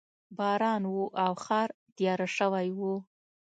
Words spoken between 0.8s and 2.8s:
و او ښار تیاره شوی و